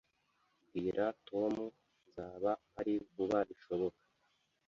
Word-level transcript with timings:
Bwira 0.65 1.05
Tom 1.27 1.53
nzaba 2.07 2.51
mpari 2.69 2.93
vuba 3.13 3.39
bishoboka 3.49 4.01